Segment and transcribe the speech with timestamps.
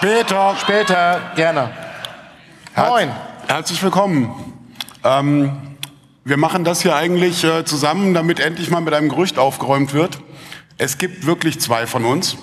[0.00, 0.56] Später.
[0.58, 1.68] Später, gerne.
[2.74, 3.10] Moin.
[3.46, 4.34] Herzlich willkommen.
[5.04, 5.76] Ähm,
[6.24, 10.18] wir machen das hier eigentlich äh, zusammen, damit endlich mal mit einem Gerücht aufgeräumt wird.
[10.78, 12.38] Es gibt wirklich zwei von uns.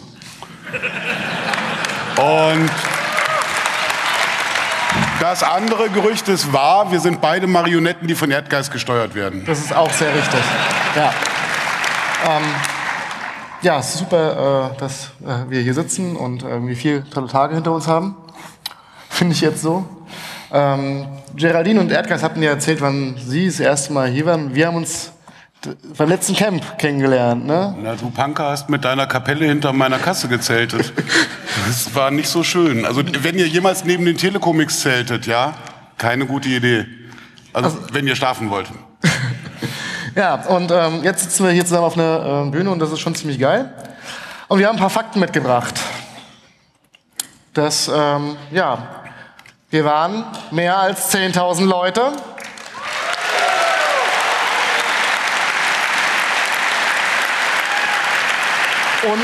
[2.18, 2.70] Und
[5.20, 6.92] das andere Gerücht ist wahr.
[6.92, 9.46] Wir sind beide Marionetten, die von Erdgeist gesteuert werden.
[9.48, 10.42] Das ist auch sehr richtig.
[10.96, 11.12] Ja.
[12.24, 12.44] Ähm,
[13.62, 17.56] ja, es ist super, äh, dass äh, wir hier sitzen und irgendwie vier tolle Tage
[17.56, 18.16] hinter uns haben.
[19.10, 19.86] Finde ich jetzt so.
[20.52, 24.56] Ähm, Geraldine und Erdgeist hatten ja erzählt, wann sie das erste Mal hier waren.
[24.56, 25.12] Wir haben uns
[25.98, 27.76] beim letzten Camp kennengelernt, ne?
[27.82, 30.94] Na, du Punker hast mit deiner Kapelle hinter meiner Kasse gezeltet.
[31.68, 32.86] Das war nicht so schön.
[32.86, 35.56] Also, wenn ihr jemals neben den Telecomics zeltet, ja,
[35.98, 36.86] keine gute Idee.
[37.54, 38.68] Also, also wenn ihr schlafen wollt.
[40.18, 43.00] Ja, und ähm, jetzt sitzen wir hier zusammen auf einer äh, Bühne und das ist
[43.00, 43.72] schon ziemlich geil.
[44.48, 45.76] Und wir haben ein paar Fakten mitgebracht.
[47.54, 49.04] Das, ähm, ja,
[49.70, 52.02] wir waren mehr als 10.000 Leute.
[59.04, 59.22] Und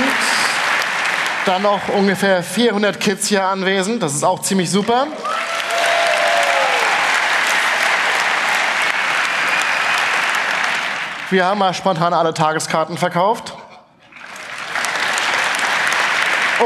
[1.47, 4.03] dann noch ungefähr 400 Kids hier anwesend.
[4.03, 5.07] Das ist auch ziemlich super.
[11.33, 13.55] Wir haben mal spontan alle Tageskarten verkauft.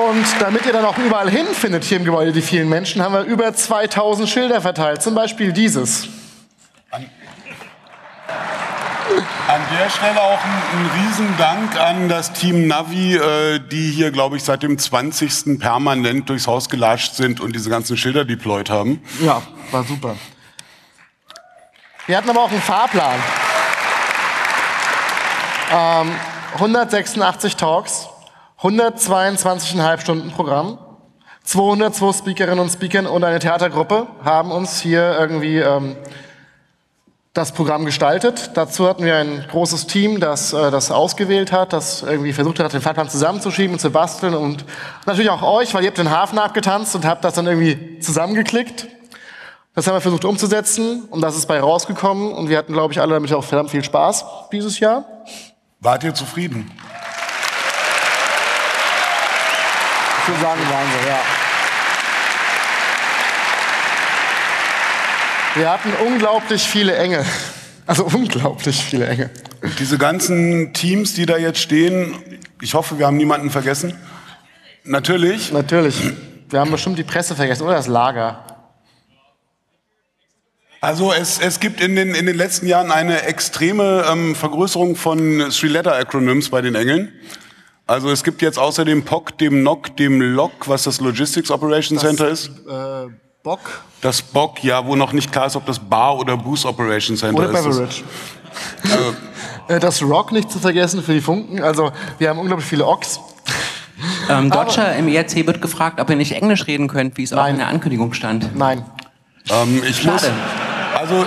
[0.10, 3.22] Und damit ihr dann auch überall hinfindet hier im Gebäude die vielen Menschen, haben wir
[3.22, 5.02] über 2000 Schilder verteilt.
[5.02, 6.10] Zum Beispiel dieses.
[6.92, 7.10] An,
[9.48, 14.36] an der Stelle auch ein, ein Riesendank an das Team Navi, äh, die hier, glaube
[14.36, 15.60] ich, seit dem 20.
[15.60, 19.02] permanent durchs Haus gelatscht sind und diese ganzen Schilder deployed haben.
[19.22, 19.42] Ja,
[19.72, 20.18] war super.
[22.06, 23.18] Wir hatten aber auch einen Fahrplan.
[25.70, 26.12] Ähm,
[26.54, 28.08] 186 Talks,
[28.62, 30.78] 122,5 Stunden Programm,
[31.44, 35.98] 202 Speakerinnen und Speaker und eine Theatergruppe haben uns hier irgendwie ähm,
[37.34, 38.52] das Programm gestaltet.
[38.54, 42.72] Dazu hatten wir ein großes Team, das äh, das ausgewählt hat, das irgendwie versucht hat,
[42.72, 44.64] den Fahrplan zusammenzuschieben und zu basteln und
[45.06, 48.88] natürlich auch euch, weil ihr habt den Hafen abgetanzt und habt das dann irgendwie zusammengeklickt.
[49.76, 53.02] Das haben wir versucht umzusetzen und das ist bei rausgekommen und wir hatten, glaube ich,
[53.02, 55.06] alle damit auch verdammt viel Spaß dieses Jahr.
[55.80, 56.72] Wart ihr zufrieden?
[60.22, 61.20] Ich würde sagen, waren sie, ja.
[65.54, 67.24] Wir hatten unglaublich viele Engel.
[67.86, 69.30] Also unglaublich viele Engel.
[69.80, 72.16] Diese ganzen Teams, die da jetzt stehen,
[72.60, 73.94] ich hoffe, wir haben niemanden vergessen.
[74.84, 75.52] Natürlich.
[75.52, 76.12] Natürlich.
[76.50, 78.47] Wir haben bestimmt die Presse vergessen oder das Lager.
[80.80, 85.50] Also es, es gibt in den, in den letzten Jahren eine extreme ähm, Vergrößerung von
[85.50, 87.12] Three-Letter-Acronyms bei den Engeln.
[87.88, 91.98] Also es gibt jetzt außer dem POC, dem NOC, dem LOC, was das Logistics Operation
[91.98, 92.48] das, Center ist.
[92.48, 93.10] Äh,
[93.44, 93.60] BOC?
[94.02, 97.38] Das BOC, ja, wo noch nicht klar ist, ob das Bar oder Boost Operation Center
[97.38, 97.66] oder ist.
[97.66, 98.04] Oder Beverage.
[98.84, 99.16] Also,
[99.70, 101.62] äh, das ROC nicht zu vergessen für die Funken.
[101.64, 103.20] Also wir haben unglaublich viele OCs.
[104.30, 107.40] Ähm, Dodger im ERC wird gefragt, ob ihr nicht Englisch reden könnt, wie es Nein.
[107.40, 108.56] auch in der Ankündigung stand.
[108.56, 108.86] Nein.
[109.50, 110.12] Ähm, ich Schade.
[110.12, 110.24] muss
[111.08, 111.26] also,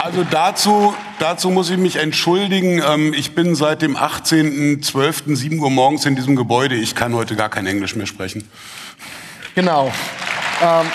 [0.00, 2.82] also dazu, dazu muss ich mich entschuldigen.
[2.86, 5.34] Ähm, ich bin seit dem 18.12.
[5.34, 6.74] 7 Uhr morgens in diesem Gebäude.
[6.74, 8.46] Ich kann heute gar kein Englisch mehr sprechen.
[9.54, 9.90] Genau.
[10.62, 10.86] Ähm,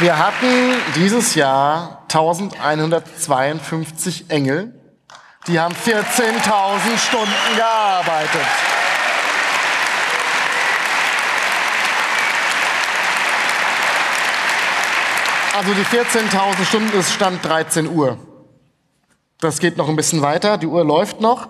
[0.00, 0.46] wir hatten
[0.96, 4.72] dieses Jahr 1152 Engel.
[5.46, 8.46] Die haben 14.000 Stunden gearbeitet.
[15.58, 18.16] Also die 14.000 Stunden ist Stand 13 Uhr.
[19.40, 21.48] Das geht noch ein bisschen weiter, die Uhr läuft noch.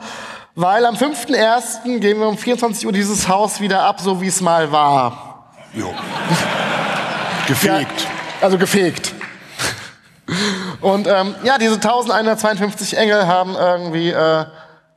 [0.54, 1.98] Weil am 5.1.
[1.98, 5.52] gehen wir um 24 Uhr dieses Haus wieder ab, so wie es mal war.
[5.74, 5.92] Jo.
[7.48, 8.00] gefegt.
[8.00, 8.08] Ja,
[8.40, 9.12] also gefegt.
[10.80, 14.46] Und ähm, ja, diese 1152 Engel haben irgendwie äh,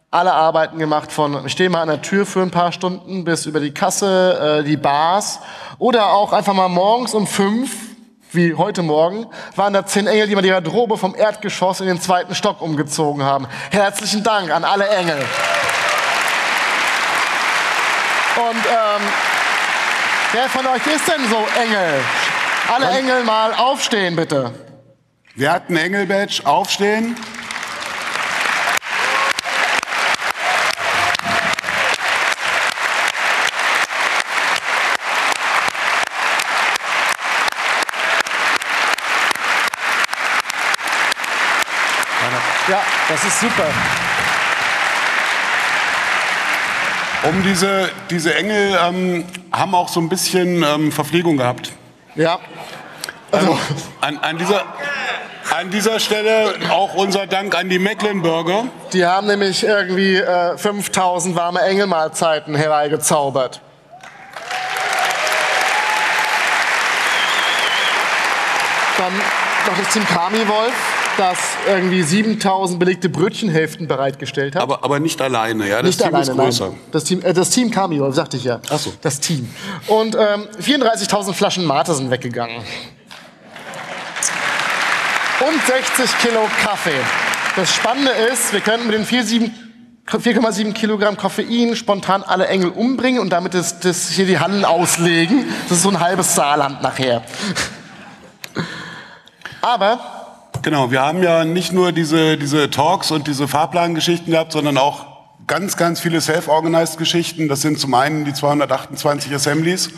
[0.10, 3.46] alle Arbeiten gemacht von ich stehe mal an der Tür für ein paar Stunden bis
[3.46, 5.40] über die Kasse, äh, die Bars
[5.80, 7.91] oder auch einfach mal morgens um fünf
[8.34, 12.00] wie heute Morgen, waren da zehn Engel, die mal die Garderobe vom Erdgeschoss in den
[12.00, 13.48] zweiten Stock umgezogen haben.
[13.72, 15.18] Herzlichen Dank an alle Engel.
[18.38, 19.02] Und ähm,
[20.32, 22.00] wer von euch ist denn so Engel?
[22.74, 24.54] Alle Engel mal aufstehen, bitte.
[25.36, 26.42] Wer hat ein Engel-Badge?
[26.46, 27.18] Aufstehen.
[42.68, 42.80] Ja,
[43.12, 43.68] das ist super.
[47.24, 51.72] um diese, diese Engel ähm, haben auch so ein bisschen ähm, Verpflegung gehabt.
[52.16, 52.40] Ja.
[53.32, 53.58] Also,
[54.02, 54.64] an, an, dieser,
[55.56, 58.66] an dieser Stelle auch unser Dank an die Mecklenburger.
[58.92, 63.62] Die haben nämlich irgendwie äh, 5000 warme Engelmahlzeiten herbeigezaubert.
[68.98, 69.14] Dann
[69.68, 71.38] noch das Team Kami Wolf, das
[71.68, 74.62] irgendwie 7000 belegte Brötchenhälften bereitgestellt hat.
[74.62, 75.78] Aber, aber nicht alleine, ja?
[75.78, 76.68] Das Nicht Team alleine, ist größer.
[76.70, 76.80] nein.
[76.92, 78.60] Das Team, äh, das Team Wolf, sagte ich ja.
[78.70, 78.94] Ach so.
[79.02, 79.50] Das Team.
[79.88, 82.58] Und ähm, 34.000 Flaschen Mate sind weggegangen.
[85.40, 85.62] Und
[85.98, 86.92] 60 Kilo Kaffee.
[87.56, 89.50] Das Spannende ist, wir könnten mit den 4,7
[90.08, 95.46] 4,7 Kilogramm Koffein spontan alle Engel umbringen und damit das, das hier die Hallen auslegen.
[95.70, 97.24] Das ist so ein halbes Saarland nachher.
[99.62, 100.21] Aber
[100.64, 105.08] Genau, wir haben ja nicht nur diese, diese Talks und diese Fahrplangeschichten gehabt, sondern auch
[105.48, 107.48] ganz, ganz viele self-organized Geschichten.
[107.48, 109.90] Das sind zum einen die 228 Assemblies.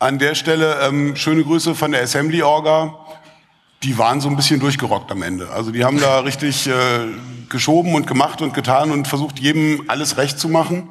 [0.00, 2.98] An der Stelle ähm, schöne Grüße von der Assembly-Orga.
[3.84, 5.50] Die waren so ein bisschen durchgerockt am Ende.
[5.50, 6.72] Also die haben da richtig äh,
[7.48, 10.88] geschoben und gemacht und getan und versucht, jedem alles recht zu machen.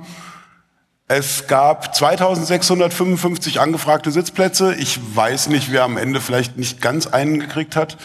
[1.10, 4.74] Es gab 2655 angefragte Sitzplätze.
[4.76, 7.98] Ich weiß nicht, wer am Ende vielleicht nicht ganz einen gekriegt hat.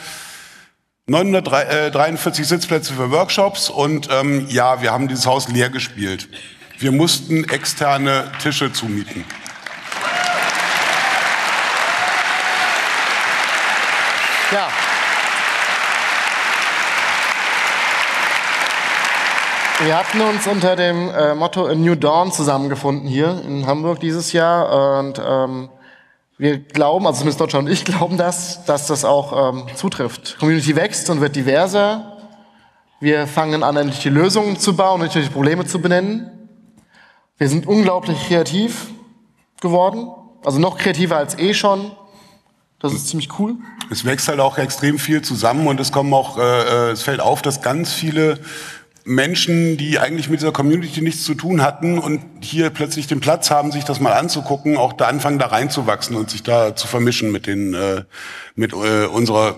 [1.09, 6.29] 943 Sitzplätze für Workshops und ähm, ja, wir haben dieses Haus leer gespielt.
[6.79, 9.25] Wir mussten externe Tische zumieten.
[14.53, 14.69] ja.
[19.81, 24.33] Wir hatten uns unter dem äh, Motto A New Dawn zusammengefunden hier in Hamburg dieses
[24.33, 25.69] Jahr und ähm,
[26.39, 30.39] wir glauben, also zumindest Deutschland und ich glauben das, dass das auch ähm, zutrifft.
[30.39, 32.17] Community wächst und wird diverser.
[33.01, 36.31] Wir fangen an, endlich die Lösungen zu bauen, endlich die Probleme zu benennen.
[37.39, 38.87] Wir sind unglaublich kreativ
[39.61, 40.09] geworden,
[40.45, 41.91] also noch kreativer als eh schon.
[42.81, 43.57] Das ist ziemlich cool.
[43.91, 47.21] Es wächst halt auch extrem viel zusammen und es kommen auch, äh, äh, es fällt
[47.21, 48.39] auf, dass ganz viele
[49.09, 53.51] Menschen, die eigentlich mit dieser Community nichts zu tun hatten und hier plötzlich den Platz
[53.51, 57.33] haben, sich das mal anzugucken, auch da anfangen, da reinzuwachsen und sich da zu vermischen
[57.33, 58.05] mit den, äh,
[58.55, 59.57] mit äh, unserer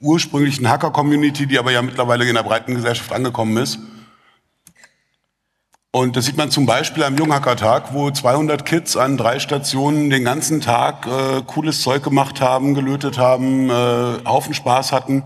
[0.00, 3.78] ursprünglichen Hacker-Community, die aber ja mittlerweile in der breiten Gesellschaft angekommen ist.
[5.92, 10.24] Und das sieht man zum Beispiel am Junghackertag, wo 200 Kids an drei Stationen den
[10.24, 15.22] ganzen Tag äh, cooles Zeug gemacht haben, gelötet haben, äh, Haufen Spaß hatten.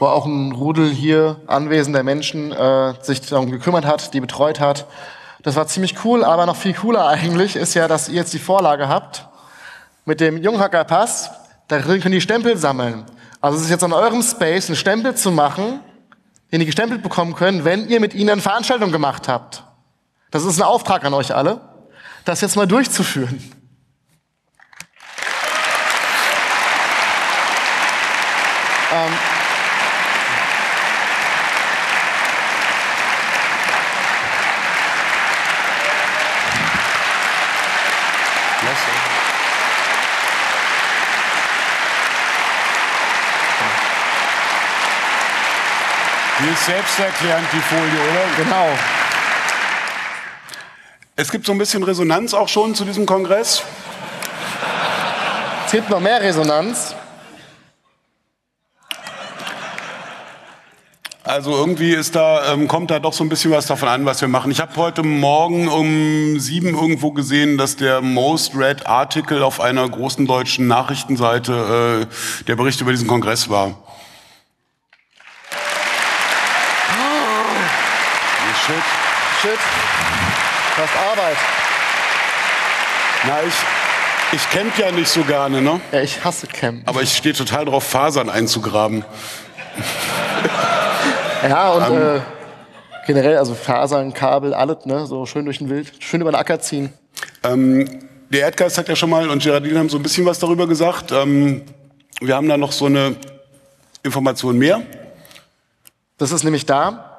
[0.00, 4.86] Wo auch ein Rudel hier anwesender Menschen äh, sich darum gekümmert hat, die betreut hat.
[5.42, 8.38] Das war ziemlich cool, aber noch viel cooler eigentlich ist ja, dass ihr jetzt die
[8.38, 9.28] Vorlage habt
[10.06, 11.30] mit dem Junghackerpass.
[11.68, 13.04] Darin können die Stempel sammeln.
[13.42, 15.80] Also es ist jetzt an eurem Space, einen Stempel zu machen,
[16.50, 19.64] den ihr gestempelt bekommen könnt, wenn ihr mit ihnen eine Veranstaltung gemacht habt.
[20.30, 21.60] Das ist ein Auftrag an euch alle,
[22.24, 23.38] das jetzt mal durchzuführen.
[28.92, 29.12] Ähm,
[46.60, 48.44] Ist selbsterklärend, die Folie, oder?
[48.44, 48.68] genau.
[51.16, 53.62] Es gibt so ein bisschen Resonanz auch schon zu diesem Kongress.
[55.64, 56.94] Es gibt noch mehr Resonanz.
[61.24, 64.20] Also irgendwie ist da, ähm, kommt da doch so ein bisschen was davon an, was
[64.20, 64.50] wir machen.
[64.50, 69.88] Ich habe heute Morgen um sieben irgendwo gesehen, dass der Most Read Article auf einer
[69.88, 73.78] großen deutschen Nachrichtenseite äh, der Bericht über diesen Kongress war.
[78.66, 78.84] Shit.
[79.40, 79.58] Shit.
[80.76, 81.36] Das ist Arbeit.
[83.26, 83.54] Na, ich,
[84.32, 85.80] ich camp ja nicht so gerne, ne?
[85.92, 86.86] Ja, ich hasse Camp.
[86.86, 89.02] Aber ich stehe total drauf, Fasern einzugraben.
[91.48, 92.20] Ja, und äh,
[93.06, 95.06] generell, also Fasern, Kabel, alles, ne?
[95.06, 96.92] So schön durch den Wild, schön über den Acker ziehen.
[97.42, 97.88] Ähm,
[98.28, 101.12] der Erdgeist hat ja schon mal und Geraldine haben so ein bisschen was darüber gesagt.
[101.12, 101.62] Ähm,
[102.20, 103.16] wir haben da noch so eine
[104.02, 104.82] Information mehr.
[106.18, 107.09] Das ist nämlich da.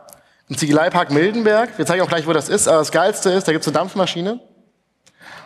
[0.52, 1.78] Im Ziegeleipark Mildenberg.
[1.78, 2.68] Wir zeigen auch gleich, wo das ist.
[2.68, 4.42] Aber das Geilste ist, da gibt es eine Dampfmaschine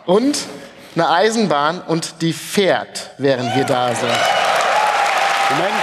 [0.07, 0.35] und
[0.95, 4.09] eine Eisenbahn und die fährt, während wir da sind.
[5.51, 5.75] Moment,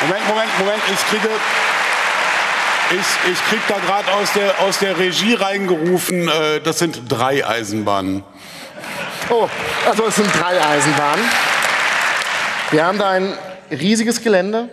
[0.00, 0.82] Moment, Moment, Moment.
[0.92, 1.28] Ich kriege,
[2.90, 7.46] ich, ich krieg da gerade aus der, aus der Regie reingerufen, äh, das sind drei
[7.46, 8.24] Eisenbahnen.
[9.30, 9.48] Oh,
[9.86, 11.24] also es sind drei Eisenbahnen.
[12.72, 13.38] Wir haben da ein
[13.70, 14.68] riesiges Gelände,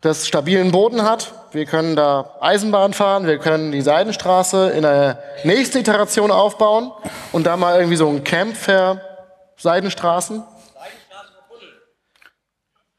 [0.00, 5.18] das stabilen Boden hat, wir können da Eisenbahn fahren, wir können die Seidenstraße in der
[5.44, 6.92] nächsten Iteration aufbauen
[7.32, 9.00] und da mal irgendwie so ein Camp für
[9.56, 10.42] Seidenstraßen.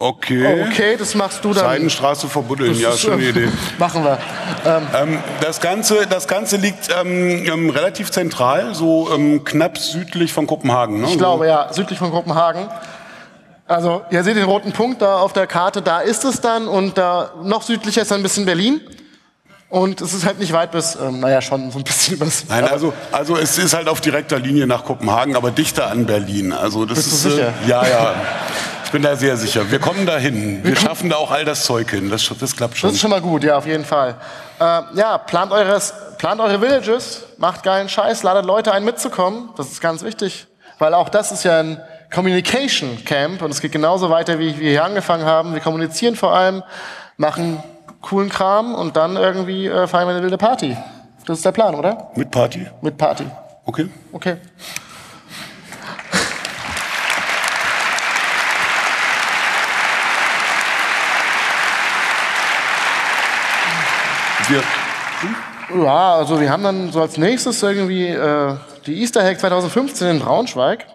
[0.02, 0.64] Okay.
[0.64, 1.64] Okay, das machst du dann.
[1.64, 3.48] Seidenstraße verbuddeln, ja, ist, äh, Idee.
[3.78, 4.18] Machen wir.
[4.66, 10.48] Ähm, das, Ganze, das Ganze liegt ähm, ähm, relativ zentral, so ähm, knapp südlich von
[10.48, 11.02] Kopenhagen.
[11.02, 11.08] Ne?
[11.08, 12.68] Ich glaube, ja, südlich von Kopenhagen.
[13.72, 16.98] Also, ihr seht den roten Punkt da auf der Karte, da ist es dann und
[16.98, 18.82] da noch südlicher ist dann ein bisschen Berlin.
[19.70, 22.44] Und es ist halt nicht weit bis, ähm, naja, schon so ein bisschen übers.
[22.50, 26.52] Nein, also, also es ist halt auf direkter Linie nach Kopenhagen, aber dichter an Berlin.
[26.52, 27.54] Also das Bist du ist, sicher?
[27.66, 28.16] Äh, ja, ja.
[28.84, 29.72] Ich bin da sehr sicher.
[29.72, 30.60] Wir kommen da hin.
[30.66, 32.10] Wir schaffen da auch all das Zeug hin.
[32.10, 32.90] Das, das klappt schon.
[32.90, 34.16] Das ist schon mal gut, ja, auf jeden Fall.
[34.60, 39.52] Äh, ja, plant, eures, plant eure Villages, macht geilen Scheiß, ladet Leute ein mitzukommen.
[39.56, 40.48] Das ist ganz wichtig,
[40.78, 41.82] weil auch das ist ja ein
[42.14, 45.54] Communication Camp und es geht genauso weiter, wie wir hier angefangen haben.
[45.54, 46.62] Wir kommunizieren vor allem,
[47.16, 47.64] machen
[48.02, 50.76] coolen Kram und dann irgendwie äh, feiern wir eine wilde Party.
[51.26, 52.12] Das ist der Plan, oder?
[52.16, 52.68] Mit Party?
[52.82, 53.26] Mit Party.
[53.66, 53.88] Okay.
[54.12, 54.38] Okay.
[64.50, 64.64] Wir,
[65.82, 70.20] Ja, also wir haben dann so als nächstes irgendwie äh, die Easter Hack 2015 in
[70.20, 70.86] Braunschweig.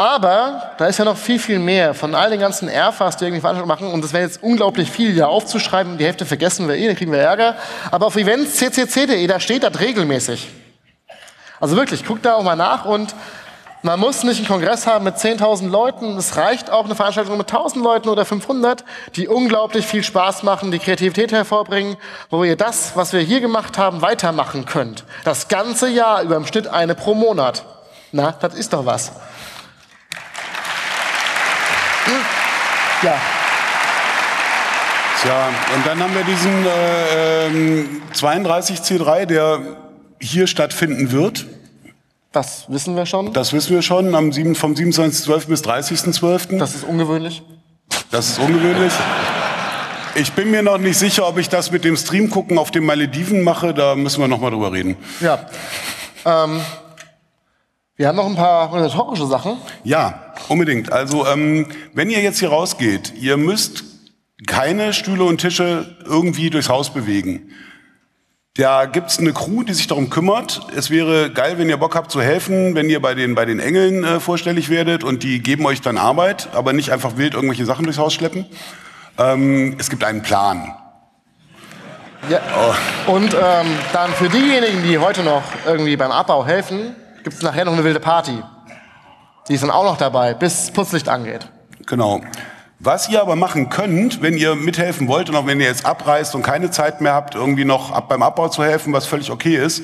[0.00, 3.42] Aber da ist ja noch viel, viel mehr von all den ganzen Airfas, die irgendwie
[3.42, 3.92] Veranstaltungen machen.
[3.92, 5.98] Und das wäre jetzt unglaublich viel hier aufzuschreiben.
[5.98, 7.54] Die Hälfte vergessen wir eh, dann kriegen wir Ärger.
[7.90, 10.48] Aber auf events ccc.de, da steht das regelmäßig.
[11.60, 13.14] Also wirklich, guckt da auch mal nach und
[13.82, 16.16] man muss nicht einen Kongress haben mit 10.000 Leuten.
[16.16, 20.70] Es reicht auch eine Veranstaltung mit 1.000 Leuten oder 500, die unglaublich viel Spaß machen,
[20.70, 21.98] die Kreativität hervorbringen,
[22.30, 25.04] wo ihr das, was wir hier gemacht haben, weitermachen könnt.
[25.24, 27.64] Das ganze Jahr über im Schnitt eine pro Monat.
[28.12, 29.12] Na, das ist doch was.
[33.02, 33.14] Ja,
[35.20, 39.60] Tja, und dann haben wir diesen äh, ähm, 32C3, der
[40.18, 41.46] hier stattfinden wird.
[42.32, 43.30] das wissen wir schon.
[43.34, 45.46] Das wissen wir schon, am 7, vom 27.12.
[45.48, 46.56] bis 30.12.
[46.56, 47.42] Das ist ungewöhnlich.
[48.10, 48.94] Das ist ungewöhnlich.
[50.14, 52.86] Ich bin mir noch nicht sicher, ob ich das mit dem Stream gucken auf den
[52.86, 53.74] Malediven mache.
[53.74, 54.96] Da müssen wir noch mal drüber reden.
[55.20, 55.46] Ja.
[56.24, 56.62] Ähm,
[58.00, 59.58] wir haben noch ein paar organisatorische Sachen.
[59.84, 60.90] Ja, unbedingt.
[60.90, 63.84] Also, ähm, wenn ihr jetzt hier rausgeht, ihr müsst
[64.46, 67.50] keine Stühle und Tische irgendwie durchs Haus bewegen.
[68.56, 70.62] Da gibt's eine Crew, die sich darum kümmert.
[70.74, 73.60] Es wäre geil, wenn ihr Bock habt zu helfen, wenn ihr bei den, bei den
[73.60, 77.66] Engeln äh, vorstellig werdet und die geben euch dann Arbeit, aber nicht einfach wild irgendwelche
[77.66, 78.46] Sachen durchs Haus schleppen.
[79.18, 80.74] Ähm, es gibt einen Plan.
[82.30, 82.40] Ja.
[83.06, 87.64] Und ähm, dann für diejenigen, die heute noch irgendwie beim Abbau helfen, gibt es nachher
[87.64, 88.42] noch eine wilde Party.
[89.48, 91.48] Die ist dann auch noch dabei, bis Putzlicht angeht.
[91.86, 92.20] Genau.
[92.78, 96.34] Was ihr aber machen könnt, wenn ihr mithelfen wollt und auch wenn ihr jetzt abreißt
[96.34, 99.56] und keine Zeit mehr habt, irgendwie noch ab beim Abbau zu helfen, was völlig okay
[99.56, 99.82] ist,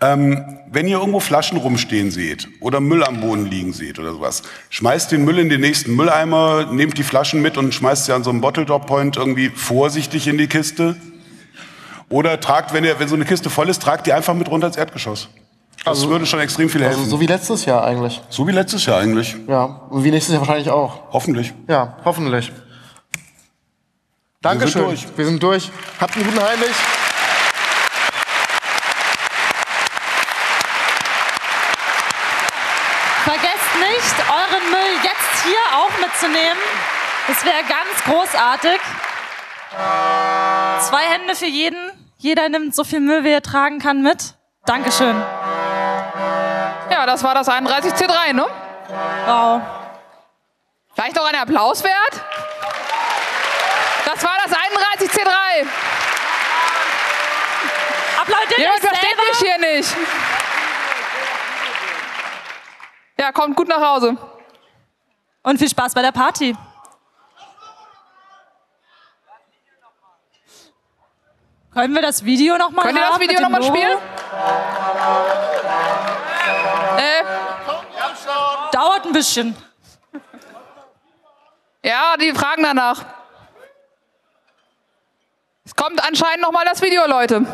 [0.00, 4.42] ähm, wenn ihr irgendwo Flaschen rumstehen seht oder Müll am Boden liegen seht oder sowas,
[4.70, 8.24] schmeißt den Müll in den nächsten Mülleimer, nehmt die Flaschen mit und schmeißt sie an
[8.24, 10.96] so einem Bottle Drop Point irgendwie vorsichtig in die Kiste.
[12.08, 14.66] Oder tragt, wenn, ihr, wenn so eine Kiste voll ist, tragt die einfach mit runter
[14.66, 15.28] ins Erdgeschoss.
[15.84, 17.00] Das würde schon extrem viel helfen.
[17.00, 18.20] Also so wie letztes Jahr eigentlich.
[18.28, 19.36] so wie letztes Jahr eigentlich.
[19.48, 19.64] Ja.
[19.90, 21.12] Und wie nächstes Jahr wahrscheinlich auch.
[21.12, 21.52] Hoffentlich.
[21.66, 22.52] Ja, hoffentlich.
[24.40, 24.84] Dankeschön.
[24.84, 25.06] durch.
[25.16, 25.70] Wir sind durch.
[26.00, 26.74] Habt einen guten Heimlich.
[33.24, 36.62] Vergesst nicht, euren Müll jetzt hier auch mitzunehmen.
[37.28, 38.80] Das wäre ganz großartig.
[40.88, 41.90] Zwei Hände für jeden.
[42.18, 44.34] Jeder nimmt so viel Müll, wie er tragen kann, mit.
[44.66, 45.16] Dankeschön.
[47.02, 48.46] Ja, das war das 31C3, ne?
[49.26, 49.60] Wow.
[50.94, 52.22] Vielleicht noch ein Applaus wert?
[54.04, 55.66] Das war das 31C3.
[58.20, 59.96] Applaudiert Jemand versteht mich hier nicht.
[63.18, 64.16] Ja, kommt gut nach Hause.
[65.42, 66.56] Und viel Spaß bei der Party.
[71.74, 73.98] Können wir das Video noch mal Könnt ihr das haben Video nochmal spielen?
[76.98, 77.22] Äh,
[78.72, 79.56] Dauert ein bisschen.
[81.82, 83.04] ja, die fragen danach.
[85.64, 87.46] Es kommt anscheinend noch mal das Video, Leute.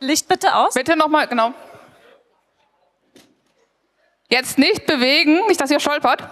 [0.00, 0.74] Licht bitte aus.
[0.74, 1.52] Bitte noch mal, genau.
[4.28, 6.22] Jetzt nicht bewegen, nicht, dass ihr stolpert.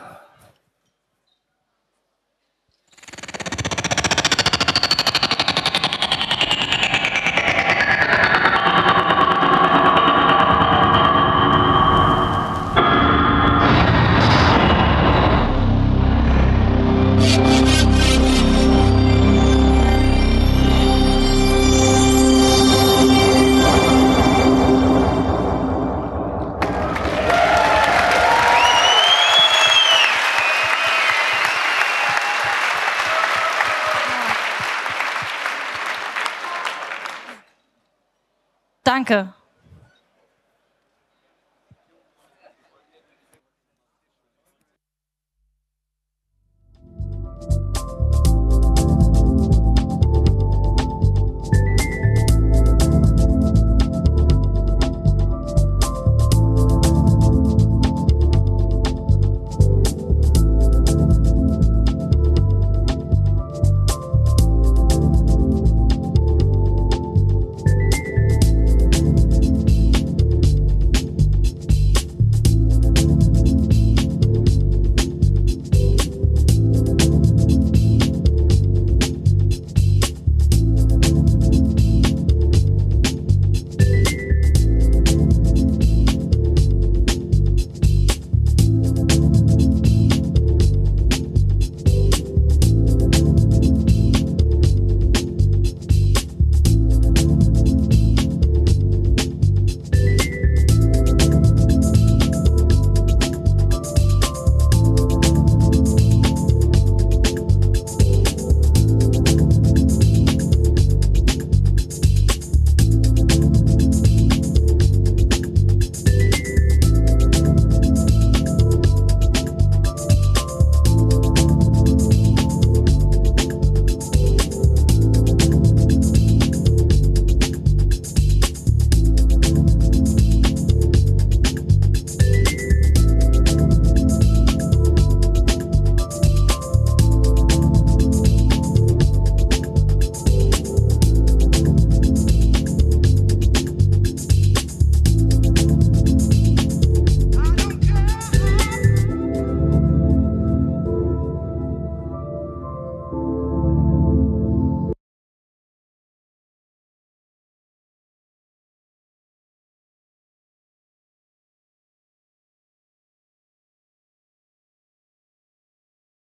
[38.94, 39.34] Danke.